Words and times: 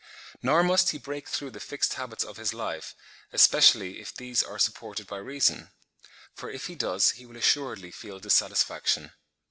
Nor 0.41 0.63
must 0.63 0.89
he 0.89 0.97
break 0.97 1.29
through 1.29 1.51
the 1.51 1.59
fixed 1.59 1.93
habits 1.93 2.23
of 2.23 2.37
his 2.37 2.55
life, 2.55 2.95
especially 3.31 3.99
if 4.01 4.11
these 4.11 4.41
are 4.41 4.57
supported 4.57 5.05
by 5.05 5.17
reason; 5.17 5.69
for 6.33 6.49
if 6.49 6.65
he 6.65 6.73
does, 6.73 7.11
he 7.11 7.25
will 7.27 7.37
assuredly 7.37 7.91
feel 7.91 8.19
dissatisfaction. 8.19 9.11